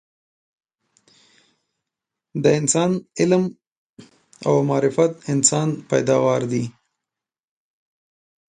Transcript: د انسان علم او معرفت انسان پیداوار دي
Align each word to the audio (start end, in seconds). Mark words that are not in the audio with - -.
د 2.43 2.45
انسان 2.59 2.91
علم 3.19 3.43
او 4.45 4.53
معرفت 4.69 5.11
انسان 5.33 5.67
پیداوار 5.89 6.41
دي 6.51 6.65